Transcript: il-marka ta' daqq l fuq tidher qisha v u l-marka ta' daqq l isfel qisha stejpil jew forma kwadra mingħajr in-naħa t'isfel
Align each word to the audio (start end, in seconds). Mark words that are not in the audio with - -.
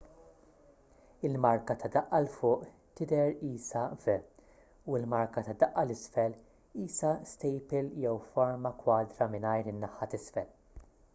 il-marka 1.27 1.73
ta' 1.81 1.89
daqq 1.95 2.15
l 2.19 2.29
fuq 2.35 2.63
tidher 3.01 3.35
qisha 3.41 3.83
v 4.05 4.15
u 4.93 4.97
l-marka 5.01 5.43
ta' 5.49 5.55
daqq 5.65 5.79
l 5.83 5.95
isfel 5.97 6.37
qisha 6.77 7.11
stejpil 7.33 7.91
jew 8.05 8.15
forma 8.33 8.75
kwadra 8.85 9.29
mingħajr 9.35 9.69
in-naħa 9.75 10.09
t'isfel 10.15 10.51